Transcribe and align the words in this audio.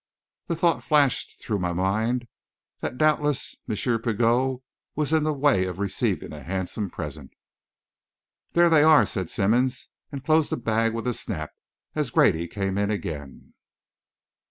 The 0.47 0.55
thought 0.55 0.83
flashed 0.83 1.39
through 1.43 1.59
my 1.59 1.73
mind 1.73 2.27
that 2.79 2.97
doubtless 2.97 3.53
M. 3.69 3.75
Pigot 4.01 4.59
was 4.95 5.13
in 5.13 5.21
the 5.23 5.31
way 5.31 5.65
of 5.65 5.77
receiving 5.77 6.33
a 6.33 6.41
handsome 6.41 6.89
present. 6.89 7.29
"There 8.53 8.67
they 8.71 8.81
are," 8.81 9.05
said 9.05 9.29
Simmonds, 9.29 9.89
and 10.11 10.25
closed 10.25 10.49
the 10.49 10.57
bag 10.57 10.95
with 10.95 11.05
a 11.05 11.13
snap, 11.13 11.51
as 11.93 12.09
Grady 12.09 12.47
came 12.47 12.79
in 12.79 12.89
again. 12.89 13.53